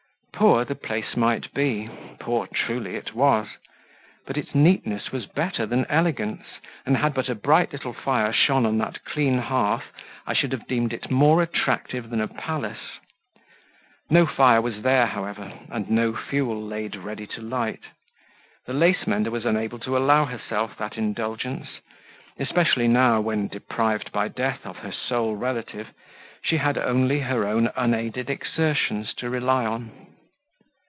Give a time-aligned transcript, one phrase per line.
[0.33, 1.87] Poor the place might be;
[2.19, 3.47] poor truly it was;
[4.25, 6.41] but its neatness was better than elegance,
[6.83, 9.91] and had but a bright little fire shone on that clean hearth,
[10.25, 12.79] I should have deemed it more attractive than a palace.
[14.09, 17.81] No fire was there, however, and no fuel laid ready to light;
[18.65, 21.67] the lace mender was unable to allow herself that indulgence,
[22.39, 25.93] especially now when, deprived by death of her sole relative,
[26.41, 30.07] she had only her own unaided exertions to rely on.